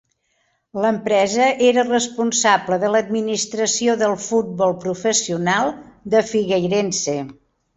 [0.83, 5.71] L'empresa era responsable de l'administració del futbol professional
[6.15, 7.17] de Figueirense.